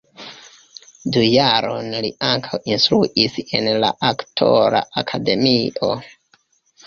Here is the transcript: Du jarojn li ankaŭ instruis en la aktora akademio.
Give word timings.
Du 1.15 1.21
jarojn 1.23 1.91
li 2.05 2.09
ankaŭ 2.29 2.59
instruis 2.75 3.37
en 3.59 3.69
la 3.83 3.91
aktora 4.09 4.81
akademio. 5.03 5.91